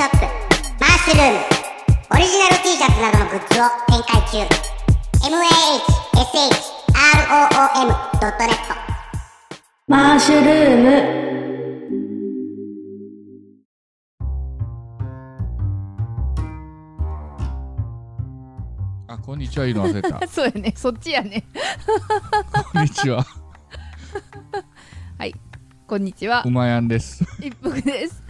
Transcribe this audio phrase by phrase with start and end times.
[0.00, 0.16] ショップ
[0.80, 1.36] マッシュルーム
[2.14, 4.48] オリジナル T シャツなどのグッズを展開中。
[8.08, 8.56] Mahshroom.net
[9.88, 10.88] マッシュルーム。
[19.06, 20.24] あ、こんにちは、言うの忘れた。
[20.26, 20.72] そうやね。
[20.78, 21.44] そっちやね。
[22.72, 23.26] こんにちは。
[25.86, 26.42] こんにちは。
[26.46, 27.22] うまやんです。
[27.38, 28.22] 一服です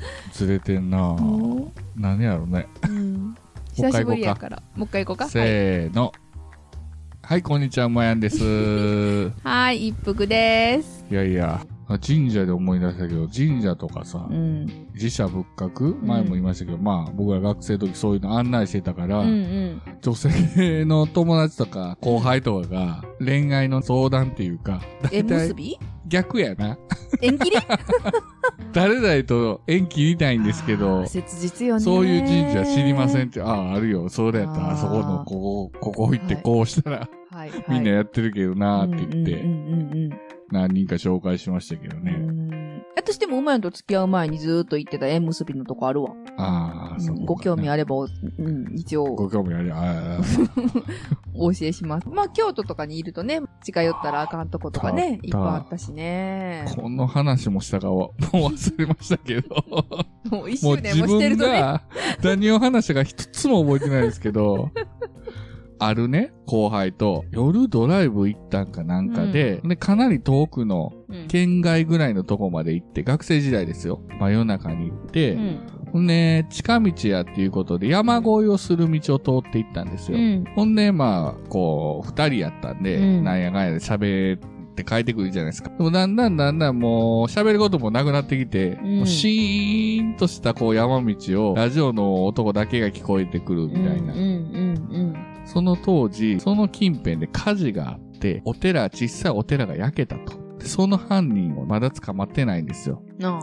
[0.32, 1.68] ずれてんなぁ。
[1.96, 2.66] 何やろね。
[2.88, 3.34] うん。
[3.74, 4.62] 久しぶりやから。
[4.74, 5.24] もう一回行こうか。
[5.24, 6.12] はいせーの。
[7.22, 8.38] はい、こんにちは、うまやんです。
[8.42, 11.04] い はい一服です。
[11.10, 11.60] やいや、
[12.04, 14.66] 神社で思い出したけど、神社とかさう、ん。
[14.94, 16.02] 自社仏閣？
[16.04, 19.82] 前も言いましたけど、まあ、僕ら学生の時そういうの案内してたから、うんうん。
[20.00, 24.80] 女性の友達とか後輩とかが恋愛の相談っていうか、
[25.12, 25.78] え大体結び？
[26.08, 26.78] 逆やな。
[27.22, 27.56] 縁切り？
[28.72, 31.80] 誰々と縁切りたいんですけあどー、切実よね。
[31.80, 34.08] そういう神社知りませんって、ああ、あるよ。
[34.08, 34.60] それやった。
[34.60, 36.42] ら、あそこの、ここ、ここ行ってはい。
[36.42, 37.64] こうしたら、はいはい。
[37.68, 40.14] みんなやってるけどなーって言って、
[40.50, 42.47] 何人か紹介しましたけどうね。
[42.98, 46.14] ん私でも馬やんと付き合う前にずーっと行ってた縁結びのとこあるわ。
[46.36, 47.20] ああ、そうう。
[47.20, 50.20] んご興味ああれば、うん、一応ご興味あり、あ
[51.34, 52.08] お教えします。
[52.08, 56.74] まあ、京都とかにいるとね、近寄ったらあかんとことかね、いっぱいあったしねあ、。
[56.74, 59.64] この話もしたかは、もう忘れましたけど、
[60.30, 61.60] もう一周年もしてるとね。
[61.60, 61.82] が
[62.22, 64.70] 何を話したか一つも覚えてないですけど、
[65.78, 74.00] あるね、後輩と夜ドライブ行ったんかなんかで、で、かなり遠くのうん県外ぐらいのとこまで行って、学生時代ですよ。
[74.20, 75.60] 真夜中に行って、うん
[75.92, 80.18] ほんで、近道やっていうことで山越えをする道を通って行ったんですよ。
[80.18, 85.70] うんほんで、まあ、こう、二人やったんで、うんなんやかんやで喋って帰ってくるじゃないですか。
[85.70, 94.12] でもだんだんだんだんもう喋ることもなくなってきて、うんもうシーンとしたこう山道をラジオの男だけが聞こえてくるみたいな。
[95.56, 100.38] うんうんその当時、その近辺で火事があって、お寺、小さいお寺が焼けたと。
[100.58, 103.02] でその犯人をまだ捕まってないんですよ。
[103.18, 103.26] うん。
[103.26, 103.38] あ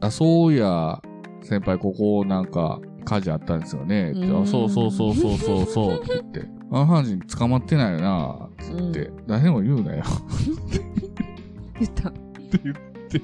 [0.00, 1.00] あ、あ、そういや、
[1.42, 4.12] 先輩ここなんか火事あったんですよね。
[4.14, 6.48] うんあそうそうそうそうそうそうって言って。
[6.72, 9.10] あの犯人捕まってないよな、つって。
[9.26, 10.02] 誰も言うなよ。
[11.78, 12.08] 言った。
[12.08, 12.76] って言っ
[13.08, 13.20] て。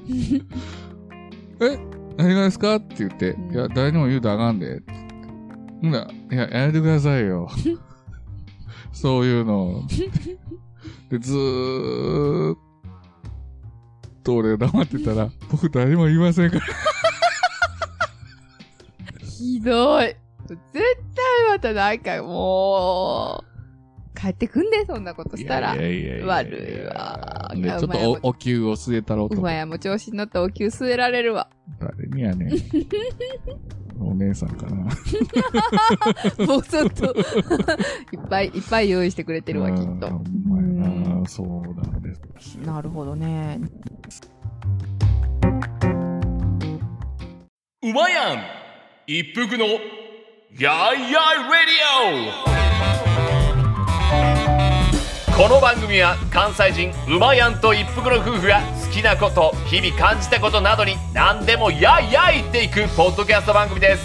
[1.65, 1.79] え
[2.17, 3.31] 何がですかって言って。
[3.31, 4.81] うんいや、誰にも言うとあかんで。
[5.81, 6.11] ほんなら
[6.47, 7.49] いや、やめてくださいよ。
[8.91, 9.83] そういうの。
[11.09, 12.57] で、ずーっ
[14.23, 16.63] と俺が黙ってたら、 僕誰にも言いませんから。
[19.25, 20.15] ひどい。
[20.47, 25.75] 絶対またなんかもう、帰ってくんで、そんなことしたら。
[25.75, 31.49] いやいやいやいや悪いわで、ちょっとおお灸を据えたろうとやも調子に乗ったお灸据えられるわ。
[31.79, 32.49] 誰にやねん。
[34.05, 34.75] お姉さんかな。
[36.45, 37.15] もうちょっと、
[38.11, 40.07] いっぱいいっぱい用意してくれてるわ、きっうんと。
[40.09, 41.29] ほんまやうんな。
[41.29, 42.55] そうなんです。
[42.65, 43.59] なるほどね。
[47.83, 48.43] うまやん
[49.07, 49.79] 一服のやい
[50.59, 52.90] やいレディオ
[55.41, 64.03] この番組は関西人うまやんと一服の夫婦が好きなこと日々感じたことなどに何でもやいやい言っていくポッドキャスト番組です。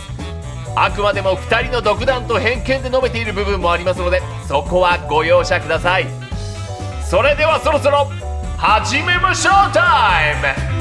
[0.74, 6.06] あくまでも2人の独断と偏見で述べている部分もありますのでそこはご容赦ください。
[7.04, 8.10] それではそろそろ
[8.56, 10.75] 始めましょうタイム。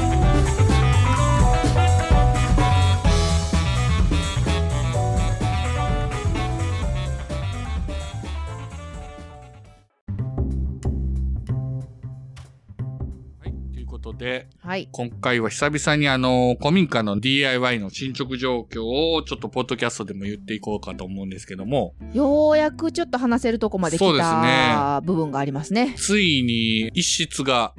[14.25, 14.89] で、はい。
[14.91, 25.93] 今回は久々にあの、古民家の DIY の進捗状況をちょっとポッドキャストでも言っていこうかと思うんですけども、ようやくちょっと話せるとこまで来た部分がありますね。
[25.95, 27.75] ついに一室が、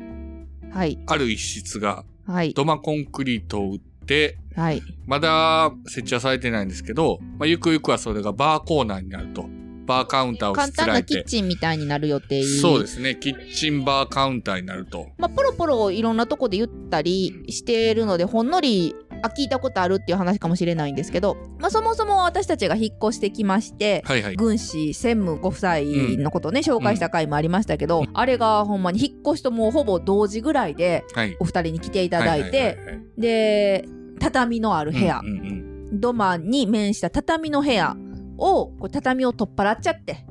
[0.71, 1.01] はい。
[1.07, 2.55] ある一室がはい。
[2.55, 4.83] 土間コンクリートを打って、はい。
[5.05, 9.49] まだ設置はされてないんですけど、まあ、ゆくゆくはそれがバーコーナーになると。
[9.87, 11.25] バーカウンターを簡単なキッ。
[11.25, 12.43] チンみたいになる予定。
[12.45, 13.17] そうですね。
[13.17, 15.09] キッチンバーカウンターになると。
[15.19, 24.37] まあ、ポロポロいろんなとこで言ったりしてるので、ほんのり、あ、聞いたことあるっていう話かもしれないんですけど、まあ、そもそも私たちが引っ越してきまして、はいはい。
[24.37, 25.77] 軍師専務ご夫妻
[26.23, 31.37] のことね、紹介した回もありましたけど、あれがほんまに引っ越しともうほぼ同時ぐらいではい。
[31.41, 32.79] お二人に来ていただいて、
[33.17, 33.85] で、
[34.19, 37.97] 畳のある部屋、うんうんうん土間に面した畳の部屋
[38.39, 40.27] を、こう畳を取っ払っちゃって、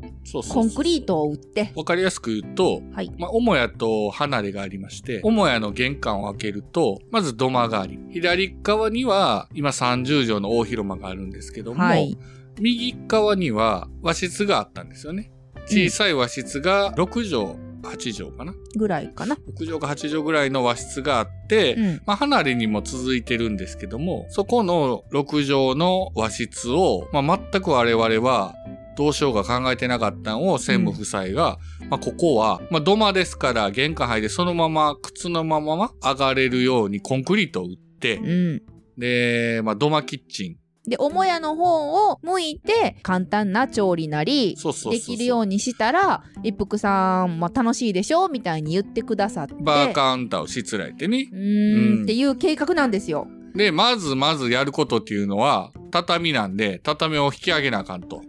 [0.49, 3.11] コンクリートを打って、わかりやすく言うと、はい。
[3.17, 12.17] まあ、母屋と離れがありまして、母屋の玄関を開けると、まず土間があり、左側には今30畳の大広間があるんですけども、はい。
[12.59, 15.31] 右側には和室があったんですよね。
[15.67, 18.53] 小さい和室が6畳、8畳かな？
[18.75, 19.35] ぐらいかな。
[19.35, 22.01] ?6 畳か8畳ぐらいの和室があって、うん。
[22.05, 28.55] まあ、離れにも続いてるんですけども、そこの6畳の和室を、まあ、全く我々は
[28.97, 31.57] どうしようか考えてなかったのを専務夫妻が、
[31.89, 38.61] まあ、ここは、まあ、土間ですから玄関入ってそのまま靴のまま上がれるようにコンクリートを打って、うん。
[38.97, 40.64] で、まあ、土間キッチン。
[40.87, 44.55] で、母屋の方を向いて、簡単な調理なり、
[44.91, 49.55] できるようにしたら、一服さん、まあ、楽しいでしょみたいに言ってくださって。
[49.61, 51.29] バーカウンターをしつらえてね。
[51.31, 53.27] うんんっていう計画なんですよ。
[53.55, 58.21] で、まずまずやることっていうのは、畳なんで、畳を引き上げなあかんと。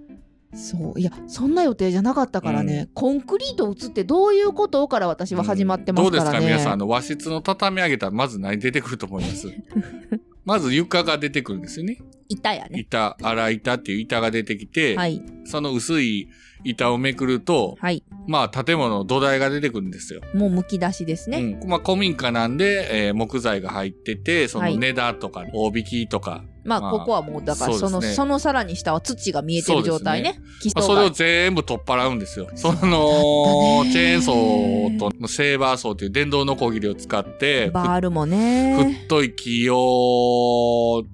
[0.55, 1.01] そう。
[1.01, 6.31] いや、そんな予定じゃなかったからね、コンクリート打つってどういうことから私は始まってますからね。
[6.31, 9.49] どうですか皆さん、あの、和室の畳み上げたらまず何出てくると思います？
[10.47, 11.99] まず床が出てくるんですよね。
[12.29, 12.81] 板やね。
[12.81, 15.23] 板、荒板っていう板が出てきて、はい。
[15.45, 16.29] その薄い
[16.65, 18.03] 板をめくると、はい。
[18.27, 20.21] まあ建物の土台が出てくるんですよ。
[20.35, 21.59] もうむき出しですね。
[21.63, 21.69] うん。
[21.69, 30.41] まあ古民家なんで、えー木材が入ってて、そはいの根田とか大引きとか、まあ、まあここはもう、だから、その、そのさらに下は土が見えてる状態ね。
[30.61, 31.11] 基まあ、礎それをが。
[31.15, 32.49] 全部取っ払うんですよ。
[32.57, 38.99] その、ね チェーンソーとセーバーソーという電動ノコギリを使って、バールもね。
[39.05, 41.05] 太い木を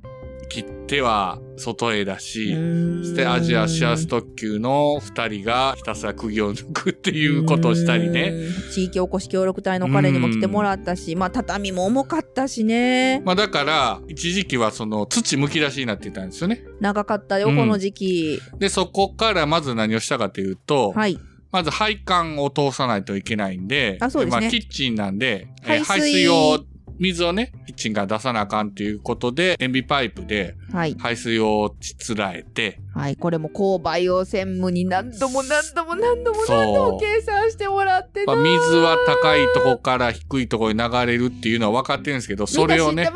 [0.53, 2.55] 切っては外へ出し、
[3.03, 8.33] そしてアジアシアス特急の二人がひたすら釘を抜くっていうことをしたりね。
[8.33, 8.71] うん。
[8.71, 13.23] 地域おこし協力隊の彼にも来てもらったし、まあ、畳も重かったしね。
[13.25, 16.63] まあだから、一時期はその土むき出しになっていたんですよね。
[16.81, 18.41] 長かったよ、うんこの時期。
[18.59, 21.19] で、そこからまず何をしたかというと、はい。
[21.51, 26.65] まず配管を通さないといけないんで、あそうですねまあキッチンなんで、えー排水排水を、
[26.99, 30.97] 水をね、キッチンから出さなあかんということで、塩ビパイプではい。
[30.99, 33.17] 排水をつらえて、はい。
[33.17, 38.43] これも勾配を専務に何度も何度も何度も何度も計算してもらってまあ、な。
[38.43, 43.11] 水は高いとこから低いところに流れるっていうのは分かってるんですけど、それをね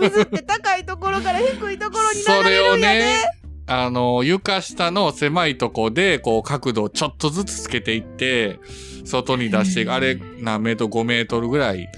[0.00, 2.98] 水って高いところから低いところに流それをれるんやで。
[3.00, 3.14] ね、
[3.66, 8.60] あの、床下の狭いとこで、こう、角度をちょっとずつつけていって、
[9.04, 11.88] 外に出していく、あれ、何メートル ?5 メートルぐらい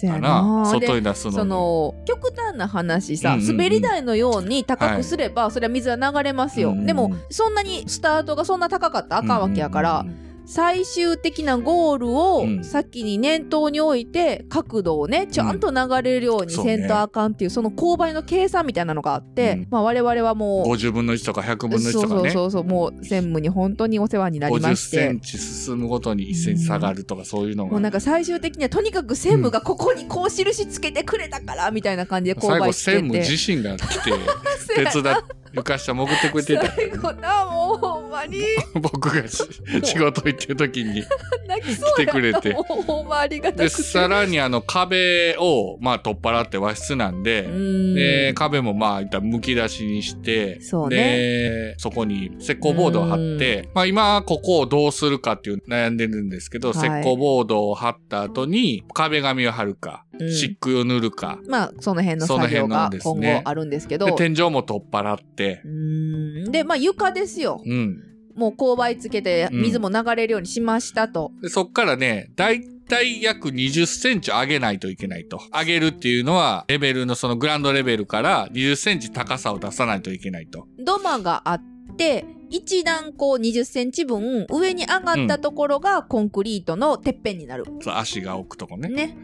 [0.00, 0.42] かな。
[0.62, 0.66] な。
[0.66, 1.36] 外に出すのに。
[1.36, 3.56] その極端な話さ、うんうんうん。
[3.56, 12.64] 滑り台のように高くすれば、それは水は流れますよ、うんうんでもそんなにスタートがそんな高かったらあかんわけやから、うんうんうん最終的なゴールをうん。
[12.64, 16.78] 先に念頭に置いて角度をねちゃんと流れるようにそうね。
[16.78, 19.66] せんとあかんっていうその勾配の計算みたいなのがあって、うん。
[19.70, 22.30] まあ我々はもう50分の1とか100分の1そうそうとかね。
[22.30, 24.96] そうそうもう専務に本当にお世話になりま50して。
[24.96, 27.72] センチ進むごとに1センチ下がるとかそういうのが。
[27.72, 34.12] もうなんか最終的にはとにかく専務がここにこう印つけてくれたからみたいな感じで勾最後、配つけ専務て自身が来て、
[34.74, 35.16] 手伝っ
[35.58, 36.72] 床下潜ってくれてた。
[36.72, 38.42] 最後なもうほんまに。
[38.80, 39.42] 僕がし
[39.82, 41.02] 仕事行ってる時に。
[41.02, 42.52] 来てくれて。
[42.52, 43.82] ほんまありがたで、くて。
[43.82, 47.94] さらにあの壁を、まあ取っ払って和室なんで、うん。
[47.94, 50.96] で、壁もまあ、いったら剥き出しにして、そうね。
[50.96, 56.78] で、そこに石膏ボードを貼って、まあ今、ここをどうするかっていう悩んでるんですけど、はい。
[56.78, 60.28] 石膏ボードを貼った後に壁紙を貼るか、うん。
[60.28, 64.06] 漆喰を塗るか、まあその辺の作業が今後あるんですけど。
[64.06, 68.04] で、天井も取っ払って、うんでまあ床ですようん。
[68.34, 75.40] もう勾配つけてうん水も流れるようにしましたと、でそっからね、だいたい約20センチ上げないといけないと。
[75.52, 80.66] 上げるっていうのは、レベルのそのグランドレベルから20センチ高さを出さないといけないと。
[80.78, 81.62] 土間があっ
[81.96, 88.88] て一段こう20センチ分上に上がったところがコンクリートのてっぺんになる、そう足が置くとこね。
[88.88, 89.16] ね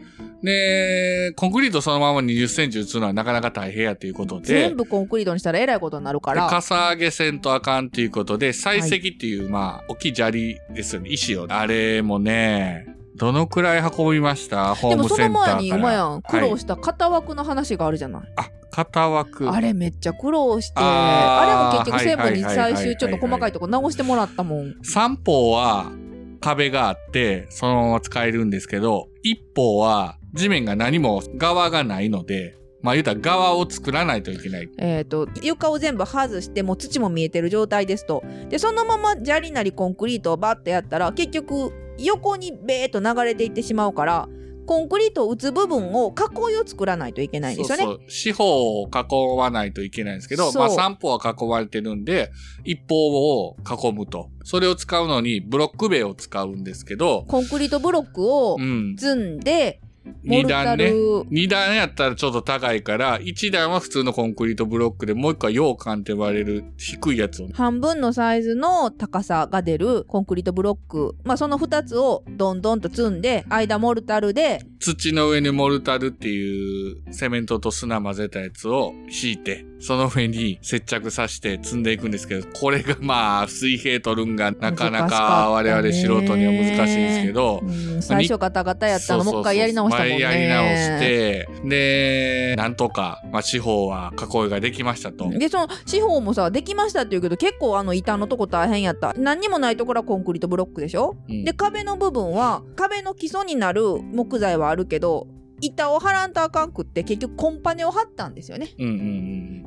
[0.45, 11.47] で、コンクリートそのまま20センチ打つのはなかなか大変やということで、全部コンクリートにしたらえらいことになるかでらかさ上げせんとあかんっていうことで、採石っていう、まあ、大きい砂利ですよね、石を。
[11.49, 14.75] あれもね、どのくらい運びました？
[14.75, 15.55] ホーでもそムセンターから。
[15.55, 16.59] の前に馬やん苦労はい。
[16.59, 19.49] した型枠の話があるじゃない、あ、型枠。
[19.49, 24.75] あれめっちゃ苦労してあれも結局専務にはいはいはいはい最終ちょっと細かいとこ直してもらったもん。
[24.83, 25.91] 三方は
[26.39, 34.69] 壁があって、そのまま使えるんですけど、一方は地面が何も側がないので、まあ言うたら側を作らないといけない。
[34.77, 44.29] えっ、と床を全部外してもう土も見えてる状態ですとでそのまま砂利なりコンクリートをバッてやったら結局横にベーっと流れていってしまうから
[44.65, 47.83] コンクリートを打つ部分を囲いを作らないといけないんですよね。
[47.83, 48.05] そうそう。
[48.07, 52.31] 四方を囲わないといけないんですけど、まあ三方は囲まれてるんで、
[52.63, 52.95] 一方
[53.39, 54.29] を囲むと。
[54.43, 58.95] それを使うのにブロック塀を使うんですけど、コンクリートブロックをうん。
[58.97, 59.81] 積んで、
[60.23, 60.89] モ二ルタ段ね。
[60.91, 67.49] ル、二段やったらちょっと高いから、一段は普通のコンクリートブロックで、もう一個は羊羹って呼ばれる低いやつを。
[67.53, 71.15] 半分のサイズの高さが出るコンクリートブロック。
[71.23, 90.19] まあその2つをどんどんと積んで、間モルタルで、土の上にモルタルっていうセメントと砂混ぜたやつを敷いて、その上に接着させて積んでいくんですけど、これがまあ水平取るんがなかなかか我々素人には難しいんですけど、うん最初ガタガタやったのもう一回やり直したもんね。
[90.19, 95.29] やり直して、で、なんとか、まあ四方は囲いができましたと。
[95.29, 105.27] でその四方もさできましたって言うけど結構あの板のとこ大変やった何にもないところはコンクリートブロックでしょ、うんで壁の部分は壁の基礎になる木材はあるけど
[105.65, 108.93] 板を張らんとあかんくって結局コンパネを張ったんですよねうんうんう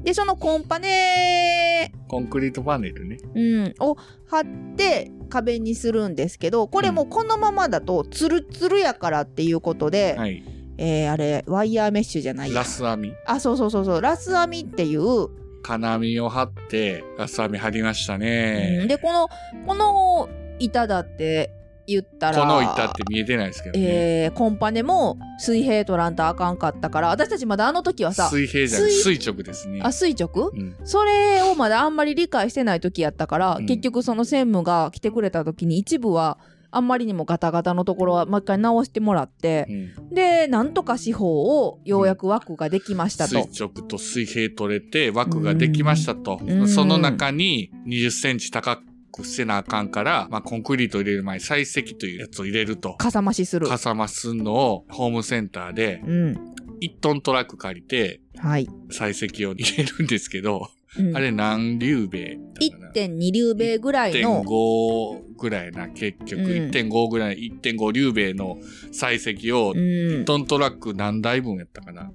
[0.01, 0.03] ん。
[0.03, 3.19] でそのコンパネ、コンクリートパネルね。
[3.35, 10.43] うん、を張って壁にするんですけどこれもこのままだとツルツルやからっていうことで、はい。
[10.81, 13.13] えーあれワイヤーメッシュじゃないやラス編み。
[13.27, 15.29] あそうそうそうそうラス編みっていう
[15.63, 18.87] 金網を張って、ラス編み張りましたうんね。
[18.89, 19.29] でこの
[19.67, 20.29] この
[20.61, 21.51] 板だって
[21.89, 23.85] 言ったらこの板って見えてないですけどね。
[23.87, 29.81] えーコンパネも水平取らんとあかんかったから私たちまだあの時はさ水平じゃなく水垂直ですね。
[29.83, 30.51] あ垂直？
[30.55, 30.77] うん。
[30.85, 36.39] それをまだあんまり理解してない時やったから、うん結局その専務が来てくれた時に一部は
[36.71, 39.67] あんまりにもガタガタのところはもう一回直してもらって
[39.99, 43.31] う、んでなんとか四方をようやく枠ができましたと。
[43.31, 46.53] 垂直と水平取れて枠ができましたとう。
[46.65, 48.81] んその中に20センチ高
[49.13, 52.95] くせなあかんから、まあ、コンクリートを入れる前に採石というやつを入れると。
[52.95, 53.67] かさ増しする。
[53.67, 56.55] かさますのをホームセンターでうん。
[56.81, 58.69] 1トントラック借りてはい。
[58.93, 66.41] 採石を入れるんですけど、うんあれ何竜兵だったかな？1.2竜兵ぐらいの1.5ぐらいな、結局。
[66.41, 68.57] うん1.5ぐらい、1.5竜兵の
[68.91, 72.11] 採石をう、ん1トントラック何台分やったかな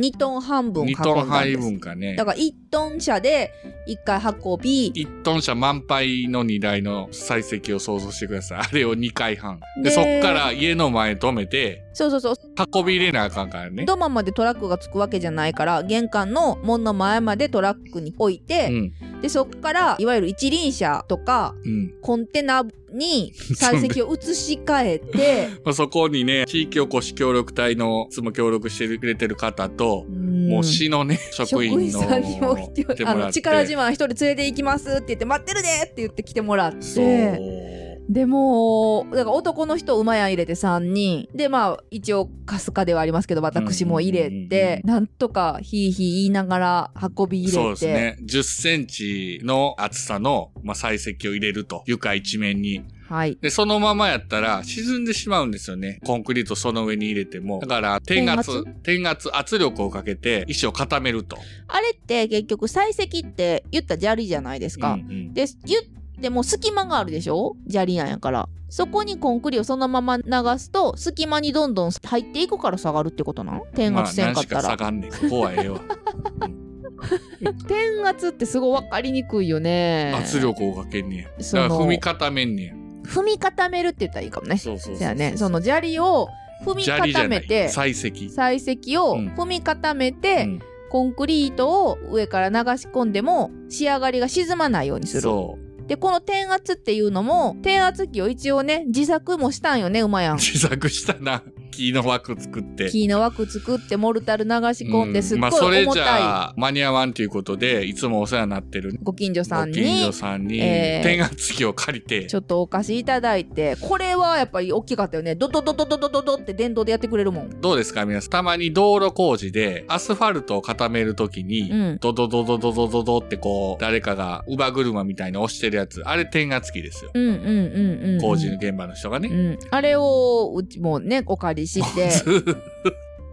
[0.00, 2.24] ？2トン半分運ん2だんですトン配分かねだ。
[2.24, 3.52] から1トン車で
[3.86, 8.58] 1回運び1トン車満杯の荷台の採石を想像してください。
[8.60, 9.60] あれを2回半。
[9.76, 12.34] で、でそっから家の前止めて、そうそうそう
[12.72, 13.84] 運び入れなあかんからね。
[13.84, 18.72] 土間までトラックがつくわけじゃないから玄関の門の前までトラックに置いて、う
[19.16, 19.20] ん。
[19.20, 21.94] でそっからいわゆる一輪車とかうん。
[22.00, 37.84] コンテナに 採石を移し替えて まあ、そこにね、地域おこし協力隊のいつも協力してくれてる方と、ももう市のね、職職員員のあの力自慢一人連れて行きますって言って待ってるでって言って来てもらって。
[38.08, 48.18] でもだから男の人馬やん入れて3人でまあ一応かすかではありますけど私も入れてなんとかひいひい言いながら運び入れてそうですね。
[48.22, 51.82] 10センチの厚さの、まあ、採石を入れると。
[51.86, 52.84] 床一面に。
[53.06, 56.00] はいで、そのままやったら沈んでしまうんですよね。
[56.04, 57.60] コンクリートその上に入れても。
[57.60, 61.36] だから、点圧、点圧、圧力をかけて石を固めると。
[61.68, 65.82] あれって結局採石って言ったら砂利じゃないですか、うんうんで言っ
[66.20, 67.56] ても隙間があるでしょ？
[67.68, 70.22] 砂利なんやからそこにコンクリをそのまま流
[70.58, 75.10] すと隙間にどんどん入っていくから下がるってことなの点圧せんかった、まあ、下がんねん。
[75.10, 75.80] ここはええわ。
[77.68, 81.24] 点圧ってすごい分かりにくいよね圧力をかけんねや。
[81.24, 82.74] だから踏み固めんねや。
[83.04, 86.28] 踏み固めるって言ったらいいかもねそうそうそうそやねその砂利を
[86.64, 86.86] 踏み。
[86.86, 88.08] 固めて採石。
[88.34, 95.88] 採石をうん踏み固めて、うんコンクリートを上から流し込んでも仕上がりが沈まないようにするそう。
[95.88, 101.42] でこの点圧っていうのも点圧機を一応ね自作もしたんよね馬やん自作したな。
[101.74, 102.90] 木の枠作って。
[102.90, 112.26] 木の枠作ってモルタル流し込んうんですっごいまあ、それじ重たいゃあ間に合わんということで、いつもお世話になってるご近所さんご近所にさんに、えー点圧機を借りて。
[112.26, 115.34] ち、ょっとお貸しいただいてこれはやっぱり大きかったよね。
[115.34, 117.60] ドドドドドドドドって電動でやってくれるもん。
[117.60, 118.30] どうですか皆さん。
[118.30, 121.98] たまに道路工事で、アスファルトを固めるときに、うん。
[122.00, 127.10] ドドドドドドドドってこう、誰かが乳母車みたいに押してるやつ、あれ点圧機ですよ。
[127.14, 129.28] うんうんうんうん、うん、工事の現場の人がね。
[129.28, 132.10] うん、あれをうちもねお借りして。
[132.24, 132.56] ずーっ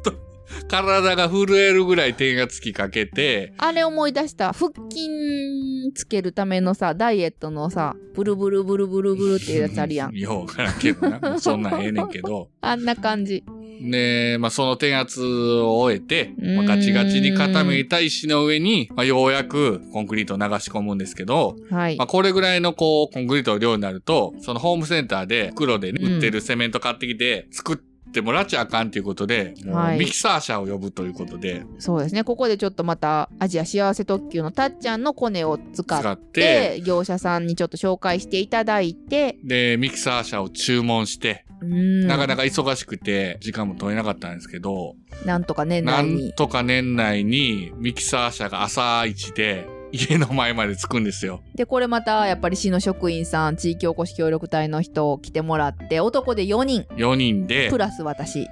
[0.03, 0.13] と、
[0.67, 4.53] 体が震えるぐらい点圧機かけて、あれ思い出した。
[4.53, 5.09] 腹筋
[5.93, 10.15] つけるためのさダイエットのさブルブルブルブルブルっていうやつあるやん。
[10.15, 11.39] ようわからんけどな。
[11.39, 12.49] そんなんええねんけど。
[12.61, 13.43] あんな感じ。
[13.81, 21.97] で、まあ、その点圧を終えて、まあ、ガチガチに固めた石の上に、まあ、ようやくコンクリートを流し込むんですけど、はい。
[21.97, 26.13] まあ、これぐらいのこう、コンクリートの量になると、そのホームセンターで袋でね、うん。
[26.15, 27.77] 売ってるセメント買ってきて、作っ
[28.11, 29.95] っても拉致あかんということで、もはい。
[29.95, 32.23] うミキサー車を呼ぶということで、そうですね。
[32.25, 39.37] ここでちょっとまたアジア幸せ特急のたっちゃんのコネを使って、て業者さんにちょっと紹介していただいて。
[39.43, 42.07] で、ミキサー車を注文して、うん。
[42.07, 51.41] なかなか忙しくて、時間も取れなかったんですけど、なんとか年なん内にとか年内にミキサー車が朝一で家の前まで着くんですよ。
[51.55, 56.85] でこれまたやっぱり市の職員さん地域おこし協力隊の人来てもらって男で4人。
[56.95, 57.69] 4人で。
[57.69, 58.47] プ、ラス私。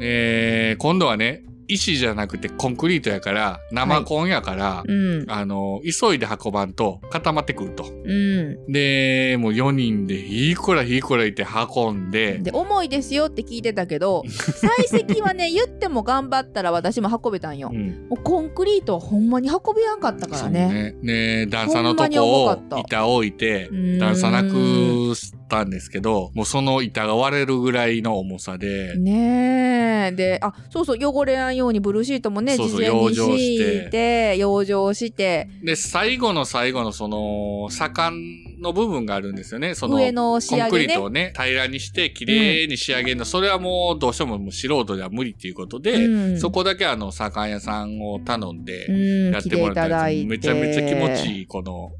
[0.00, 5.24] えー今度はね、石じゃなくてコンクリートやから、生コンやから、うん。
[5.28, 7.84] あの、急いで運ばんと固まってくると。
[7.84, 8.72] うん。
[8.72, 17.70] で、もう4人で、いいこらいいこら言って運んで、で重いですよって聞いてたけど 採石はね言っても頑張ったら私も運べたんよ。
[17.72, 18.06] うん。
[18.08, 20.94] もうコンクリートはほんまに運べやんかったからね。
[21.02, 21.44] ね。
[21.44, 23.68] ね段差のとこを板置いて
[23.98, 25.14] 段差なく
[25.46, 30.12] したんですけど、もうその板が割れるぐらいの重さで、ねえ。
[30.12, 35.48] であそうそう汚れないようにブルーシートもねそうそう事前に養生し敷いて養生して。
[35.62, 38.14] で、最後の最後のその、左官
[38.60, 39.74] の部分があるんですよね。
[39.74, 46.40] その、上の仕コンクリ上げねートをね、平らにして、綺麗に仕上げるの、それはもうどうしてももう素人では無理っていうことで、うん。
[46.40, 50.24] そこだけあの、左官屋さんを頼んで、うんやってもらった来ていただいて。
[50.24, 51.92] んめちゃめちゃ気持ちいい、この、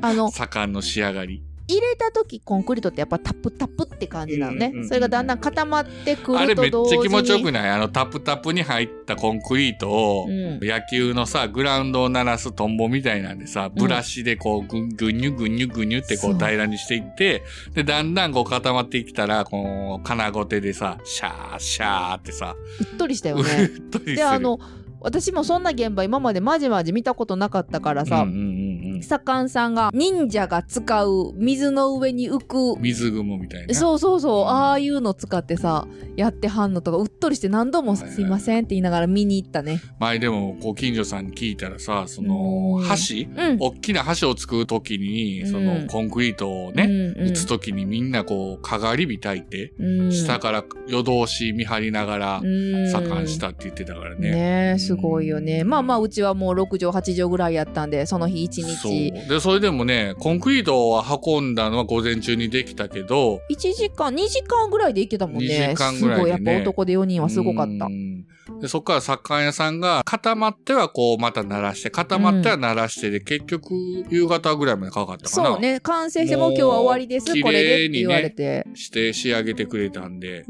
[0.00, 1.42] あの 左官の仕上がり。
[1.66, 7.70] 入れた時コンクリートってやっぱタップタップって感じなのね、うんうんうんそれがだんだん固まってくあれめっちゃると同時に気持ちよくない？
[7.70, 10.60] あの、タプタプに入ったコンクリートを、うん。
[10.60, 17.42] 野球のさ、グラウンドを鳴らすトンボみたいなんでさ、ブラシでこう、ぐぐにゅぐにゅぐにゅってこう平らにしていって、
[17.72, 24.16] で、だんだんこう固まってきたら、こう、金ごてでさ、シャーシャーってさ、うっとりしたようねっとりする。
[24.16, 24.58] であの
[25.00, 28.63] 私もそんな現場今までまじまじ見たことなかったからさ、うんうんうんうん、
[29.04, 32.80] 左官さんが忍者が使う水の上に浮く。
[32.80, 33.74] 水雲みたいな。
[33.74, 34.44] そうそうそう。
[34.46, 38.10] ああいうの使ってさやってはんのとかうっとりして何度も「はいはい。
[38.12, 39.80] すいません」って言いながら見に行ったね。
[40.00, 42.86] 前でも、ご近所さんに聞いたらさ、そのう、ん。
[42.86, 43.26] 橋？
[43.36, 43.56] うん。
[43.60, 45.64] 大きな橋を作るときに、そうん。
[45.82, 46.84] の、コンクリートをね、
[47.16, 50.12] うん打つときにみんなこう、かがり火焚いて、うん。
[50.12, 52.88] 下から夜通し見張りながら、うん。
[52.90, 54.30] 左官したって言ってたからね。
[54.30, 55.64] ねえすごいよね。
[55.64, 59.18] まあまあうちはもう6畳8畳ぐらいやったんでその日一そう。
[59.22, 66.24] 日で、それでもね、コンクリートは運んだのは午前中にできたけど、1時間2時間ぐらいで行けたもん2ね時間ぐらいでね。
[66.24, 67.86] すごいやっぱ男で4人はすごかった。
[67.86, 68.24] うん
[68.60, 73.74] でそこから左官屋さんが固まってはこうまた鳴らして、固まっては鳴らしてで、結局
[74.10, 75.50] 夕方ぐらいまでかかったかな。
[75.50, 75.80] そうね。
[75.80, 77.26] 完成してもう今日は終わりです。
[77.42, 78.66] これでって言われて。
[78.74, 80.44] して仕上げてくれたんで、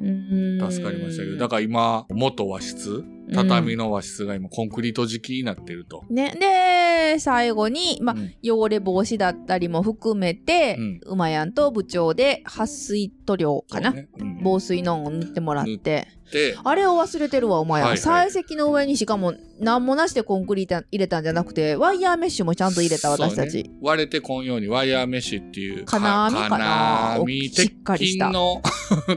[0.61, 6.05] 助助かりましたけど、だから今、元和室、畳の和室が今コンクリート敷きになってると。
[6.11, 8.35] ね、で最後に、まあうん。
[8.43, 10.77] 汚れ防止だったりも含めて、
[11.07, 14.09] うやんと部長で撥水塗料かな、ね。
[14.19, 14.41] うん。
[14.43, 17.81] 防水のを塗ってもらってで、あれを忘れてるわお前。
[17.81, 18.01] やん、はい。
[18.01, 25.85] はい採石の上にしかも何もなしでコンクリート入れたんじゃなくてワイヤーメッシュもちゃんと入れた私たち、ね割れてこんようにワイヤーメッシュっていう。
[25.85, 26.59] 金網かな。
[26.59, 28.27] 金網、おしっかり鉄した。
[28.27, 28.62] 筋の、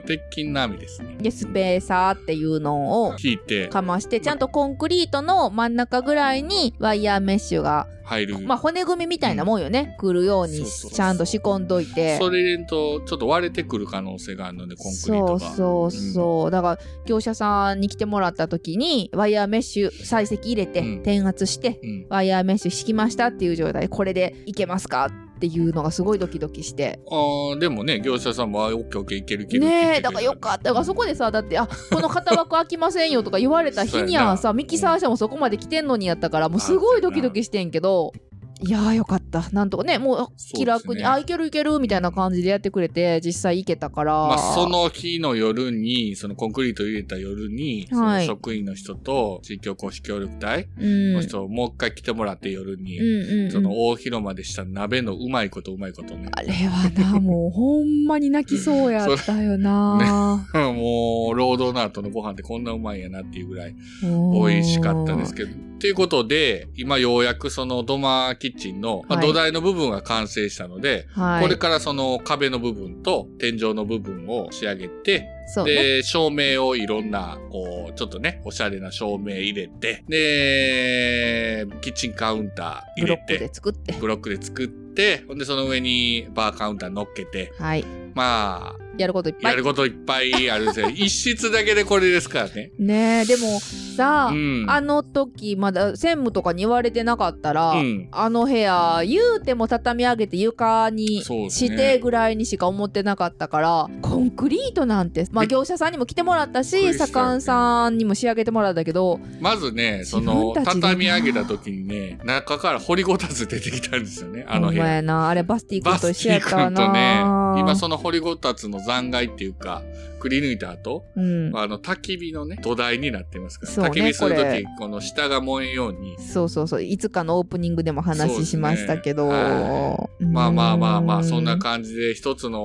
[0.06, 1.18] 鉄筋の網ですね。
[1.20, 3.68] でスペーサーっていうのを引いて。
[3.68, 8.40] かましてちゃんとコンクリートの真ん中ぐらいにワイヤーメッシュが、入る。
[8.40, 12.18] まあ骨組みみたいなもんよね、来るようにちゃんと仕込んどいて。
[12.18, 15.40] それ入れんと、ちょっと割れてくる可能性があるので、コンクリートが。
[15.40, 20.94] そうそうそう、だから業者さんに来てもらった時にワイヤーメッシュ採石入れて、うん。
[20.96, 22.06] 転圧してうん。
[22.10, 23.82] ワイヤーメッシュ敷きましたっていう状態。
[23.82, 27.00] でこれでいけますかっていうのがすごいドキドキして。
[27.10, 38.14] あーでもね、業者さんも、あオッケーオッケーいけるいけるって言ってねえだからよかっただからそこでさだってあこの型枠開きませんよとか言われた日にはさミキサー車もそこまで来てんのにやったからもうすごいドキドキしてんけど
[38.60, 39.48] いやーよかった。
[39.52, 41.06] なんとかねもう気楽に、ね。
[41.06, 48.26] あいけるいけるみたいな感じでやってくれて実際行けたから、まあ、その日の夜に、そのコンクリート入れた夜に、はい。
[48.26, 51.14] その職員の人と地域おこし協力隊うん。
[51.14, 56.30] の人をもう一回来てもらって夜に、うんその大広間でした鍋のうまいことうまいことね。
[56.32, 60.48] あれはな、もうほんまに泣きそうやったよな。
[60.54, 65.68] もう、労働の後のご飯ってこんなうまいんやなっていうぐらい美美味しかったですけど。
[65.80, 71.44] ということで、今ようやくその土間キッチンの、まあはい土台の部分が完成したので、はい。
[71.44, 75.74] これからその壁の部分と天井の部分を仕上げて、そうね。
[75.74, 83.94] で、照明をいろんな、こう、ちょっとね、おしゃれな照明入れて、で、キッチンカウンター入れブロックでて、作って。
[83.94, 87.86] ブロックで作って、ほんでその上にバーカウンター乗っけて、はい。
[88.14, 89.64] まあ、やることいっぱいやる。
[89.64, 90.90] こといっぱいあるんですよ。
[90.92, 92.72] 一室だけでこれですからね。
[92.80, 93.60] ねえ、でも
[93.96, 94.66] さ、うん。
[94.68, 109.20] あの時まだ専務とかに言われてなかったら、うんあの部屋言うても畳み上げて床にしてぐらいにしか思ってなかったから、コンクリートなんてまあび業者さんにも来てもらったし左官さんにも仕上げてもらったけど。
[109.40, 114.88] まずね、その、畳み上げた時にね、中から掘りごたつ出てきたんですよね、あの部屋。
[114.88, 115.30] やな。
[115.30, 119.84] あれバスティ君バと一緒やったわ君とねな、今その掘りごたつの残骸っていうか、
[120.20, 121.52] くり抜いた後、うん。
[121.56, 126.84] あの、焚き火のね、土台になってますから、ね焚き火するとここの下が燃えんように、そうそうそう。
[126.84, 130.34] いつかのオープニングでも話しましたけど、ねはうん。
[130.34, 132.60] まあまあまあまあ、そんな感じで一つの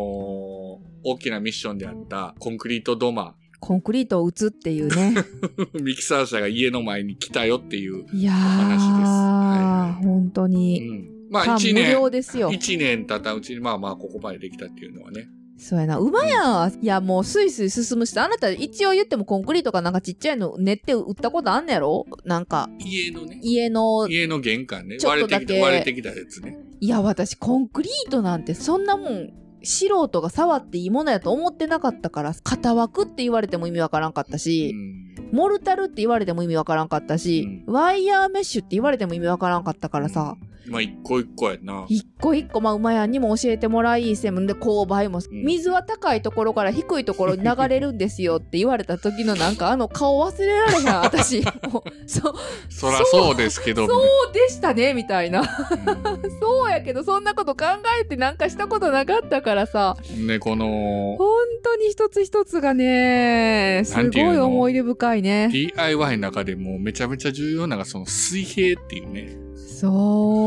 [1.05, 3.35] 大きなミッションであったコンクリート土間。
[3.61, 5.15] コンクリートを打つっていうね
[5.81, 8.05] ミキサー車が家の前に来たよっていう。
[8.13, 11.09] いやー、話ですはいはい本当うに、ん。
[11.31, 15.29] まあ一年、量ですよ一年経ったうちにまあまあここまでできたっていうのはね。
[15.59, 22.05] そうやな馬やんはいやもうスイスイ進むしあなた一応言ってもコンクリートかなんかちっちゃいの練って売ったことあんねやろ？
[22.25, 26.59] なんか家のね、家の家の玄関ね、割れてきた、割れてきたやつね。
[26.81, 29.31] いや私コンクリートなんてそんなもん
[29.65, 35.31] 素人が触っていいものやと思ってなかったから型枠って言われても意味わからんかったうし、ん。
[35.33, 41.87] モルタルって言われても意味わからんかったし、ワイヤーメッシュって言われても意味わからんかったからさ、まあ一個一個やな。
[41.89, 45.23] 一個一個、まあ、馬屋にも教えてもらい専門で勾配も、ん。
[45.31, 51.43] 水は高いところから低いところに流れるんですよって言われた時のなんかあの顔忘れられへん私。
[51.71, 52.35] も うそう。
[52.69, 53.87] そらそうですけど。
[53.87, 53.95] そ
[54.31, 55.41] うでしたねみたいな。
[55.41, 55.47] うん。
[56.41, 57.65] そうやけどそんなこと考
[58.01, 59.97] えてなんかしたことなかったからさ。
[60.17, 61.29] ね、この、本
[61.63, 65.49] 当に一つ一つがねすごい思い出深いね。
[65.53, 69.37] DIY の中でもめちゃめちゃ重要なのがその水平っていうね。
[69.57, 70.42] そう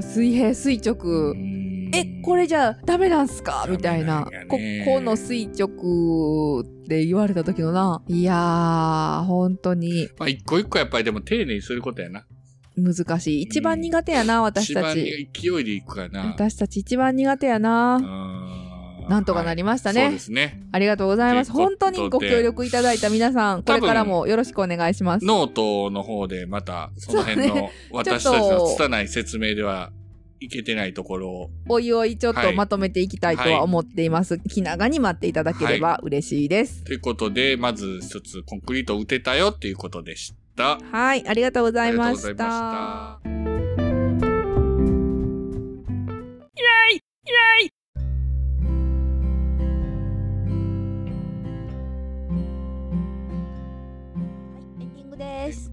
[0.00, 0.96] 水平垂直、
[1.32, 1.90] うん。
[1.94, 3.66] えこれじゃダメなんすか？
[3.68, 4.26] みたいな。
[4.48, 8.02] こねこの垂直って言われた時のな。
[8.08, 10.08] いやー本当に。
[10.18, 12.24] まあ一個一個やっぱりでも丁寧にすることやな。
[12.74, 13.42] 難しい。
[13.42, 15.28] 一番苦手やな、私一番たち。
[15.34, 16.26] 勢いでいくからな。
[16.28, 18.71] 私たち一番苦手やな、うん
[19.08, 20.00] なんとかなりましたね。
[20.00, 20.10] はい。
[20.10, 20.62] そうですね。
[20.72, 21.52] ありがとうございます。
[21.52, 25.24] 本当にご協力いただいた皆さんこれからもよろしくお願いします。
[25.24, 29.90] ノートの方でまたその辺の 私たちの拙い説明では
[30.40, 31.50] いけてないところを。
[31.68, 36.84] おいおいちょっはいとまとめていきたいとは思っています、気長に待っていただければ嬉しいです。
[36.84, 40.78] ということで、まず一つコンクリートを打てたよっていうことでした。
[40.90, 43.52] はいありがとうございましありがとうござ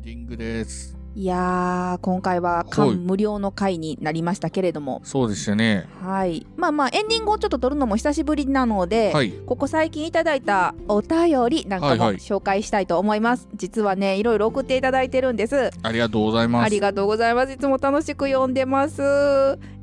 [0.09, 0.97] ディングです。
[1.15, 5.87] いやー今回ははい感無料の回になりましたけれどもそうでしたね。
[6.01, 9.31] はいまあまあエンディングをちょっと撮るのも久しぶりなので、はい。
[9.45, 16.65] ここ最近いただいたお便りなんかもはいはい紹介したいと思います、実はねいろいろ送っていただいてるんですありがとうございます。
[16.65, 18.97] ありがとうございますいつも楽しく読んでます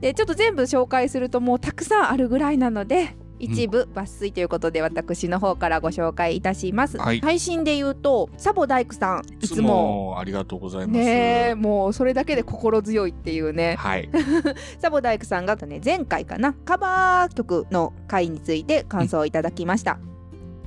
[0.01, 7.21] でちょっと全部紹介するともうたくさんあるぐらいなので一部抜粋ということで私の方からご紹介いたします、はい。
[7.21, 10.99] 配信で言うとサボ大工さんいいつつももありがとうございます。
[10.99, 13.77] ねえもうそれだけで心強いっていうね。
[13.79, 14.09] はい。
[14.79, 19.99] サボ大工さんがね前回かなカバー曲の回について感想をいただきました、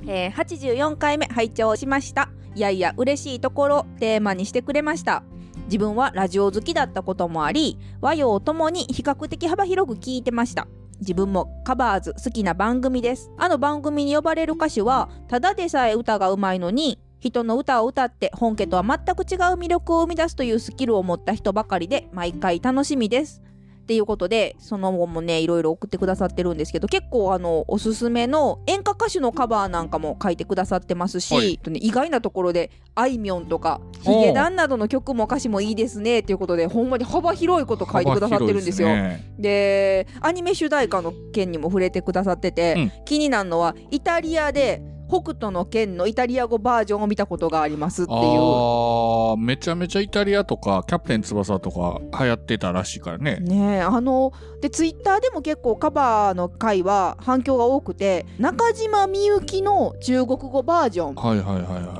[0.06, 2.30] えー84回目拝聴しました。
[2.54, 5.22] いやいや嬉しいところテーマにしてくれました。
[5.70, 10.66] 自分はラジオ好きだったこともあり和洋ともに比較的幅広く聞いてました
[11.00, 13.30] 自分もカバーズ好きな番組です。
[13.38, 23.42] あの番組に呼ばれる歌手はただでさえ歌がうまいのに人の歌を歌って本家とは全く違う魅力を生み出すというスキルを持った人ばかりで毎回楽しみです。
[23.90, 31.58] っていうことでその後もねいろいろ送ってくださってるんですけど結構あのおすすめの演歌歌手のカバーなんかも書いてくださってますし、はい。
[31.58, 38.86] とね意外なところであいみょんとかヒゲダンなどの曲も歌詞もいいですねっていうことでほんまに幅広いこと書いてくださってるんですよ。
[38.86, 39.34] 幅広いね。
[39.40, 49.36] でアニメ主題歌の件にも触れてくださってて、気になるのはイタリアで北斗の拳のイタリア語バージョンを見たことがありますっていう。
[49.36, 53.38] めちゃめちゃイタリアとか、キャプテン翼とか流行ってたらしいからね。
[53.40, 61.14] ねえあのでツイッターでも結構カバーの回は反響が多くて中島みゆきの中国語バージョン。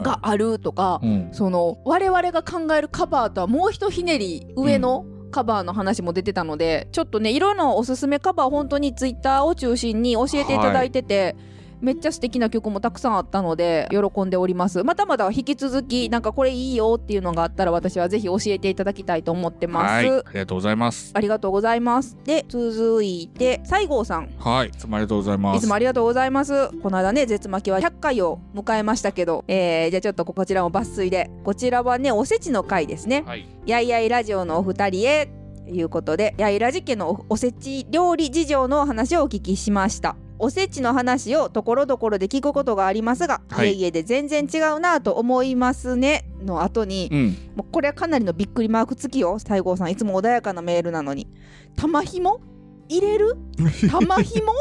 [0.02, 1.28] があるとか、うん。
[1.32, 11.36] その我々が考えるカバーとはもうひとひねり上の、カバーの話も出てたのでちょっとねいろんなおすすめカバー本当にツイッターを中心に教えていただいてて、
[11.80, 20.08] めっちゃ素敵な曲もたくさんあったので喜んでおりますまたまだ引き続きなんかこれいいよっていうのがあったら私はぜひ教えていただきたいと思ってます、はい。
[20.08, 21.12] ありがとうございます。
[21.14, 24.68] ありがとうございますで続いて西郷さんはい。
[24.68, 25.56] いつもありがとうございます。
[25.58, 26.70] いつもありがとうございます。
[26.78, 31.30] この間ね、絶巻きは100回を迎えましたけど、えー、じゃあちょっとこちらも抜粋で。
[31.44, 33.22] こちらはね、おせちの回ですね。
[33.26, 33.46] はい。
[33.66, 35.39] やいやいラジオのお二人へ。
[35.70, 40.16] ということで、やいラジ家のおおせち料理事情のお話をお聞きしました。
[40.40, 46.24] おせちの話をところどころで聞くことがありますが、はいいえいえで全然違うなと思いますね。
[46.44, 47.37] の後に、うん。
[47.54, 51.28] もうこれはかなりのびっくりマーク付きよ西郷さんいつも穏やかなメールなのに
[51.76, 52.40] 玉ひも？
[52.88, 53.37] 入れる？
[53.88, 54.52] 玉ひも？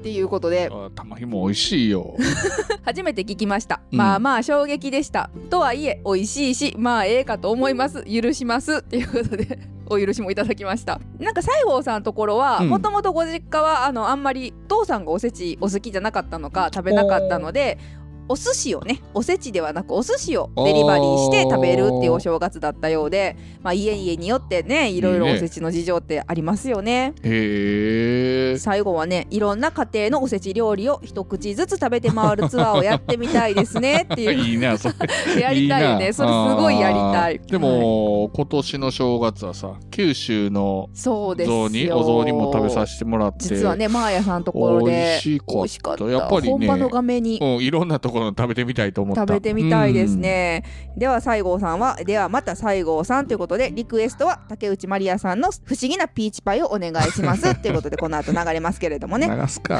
[0.00, 0.70] っていうことで。
[0.72, 2.16] あ玉ひも美味しいよ。
[2.82, 3.98] 初めて聞きました、うん。
[3.98, 5.30] まあまあ衝撃でした。
[5.50, 8.04] とはいえ美味しいしまあええかと思います。
[8.04, 8.78] 許します。
[8.78, 9.58] っていうことで
[9.90, 11.00] お許しもいただきました。
[11.18, 12.68] なんか西郷さんのところはうん。
[12.70, 17.78] もともとご実家はあのあんまり父さんがおせちお好きじゃなかったのか食べなかったので
[18.30, 27.12] お寿司をねおせちではなくお寿司をデリバリーして食べるっていうお正月だったようで、まあ、家々によってねいろいろおせちの事情ってありますよね。
[27.24, 28.58] へえ。
[28.58, 34.94] 最後はねいろんな家庭のおせち料理を一口ずつ食べて回るツアーをやってみたいですねっていう いいな、それ。
[35.40, 37.40] やりたいよねそれすごいやりたい。
[37.40, 41.68] でも、今年の正月はさ、九州のそうですよ。
[41.68, 43.48] 雑煮、お雑煮も食べさせてもらって。
[43.48, 45.54] 実はねマーヤさんのところ美で味しかった。
[45.54, 46.04] 美味しかった。
[46.04, 47.38] やっぱりね本場の画面に。
[47.40, 49.22] うん、いろんなとこ食べてみたいと思った。
[49.22, 50.64] 食べてみたいですね、
[50.96, 59.22] では西郷さんはではまた西郷さんということでリクエストは竹内まりやさんの不思議なピーチパイをお願いします ということでこの後流れますけれどもうん。
[59.22, 59.74] ね流すか。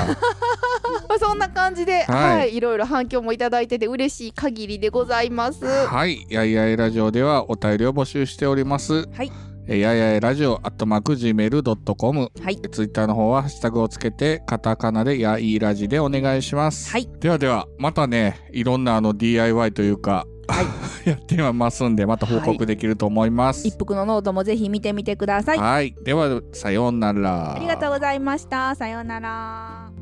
[1.08, 5.64] ま あそんな感じで、は、はいいい、ろいろ反響もいただいてて嬉しい限りでございます。
[5.64, 6.26] はい。
[6.28, 9.08] やいやいラジオではお便りを募集しております。
[9.12, 9.49] はい。
[9.72, 12.32] えーやいやいラジオアットマーク Gmail.com。
[12.42, 16.90] はいツイッターの方はハッシュタグをつけて、カタカナでやいラジでお願いします。
[16.90, 17.08] はい。
[17.20, 20.26] ではでは、またね、いろんなあの DIY というか、
[21.06, 23.68] やってますんで、また報告できると思います。
[23.68, 25.58] 一服のノートもぜひ見てみてください。
[25.58, 25.94] はい。
[26.02, 27.54] では、さようなら。
[27.54, 28.74] ありがとうございました。
[28.74, 29.92] さようなら。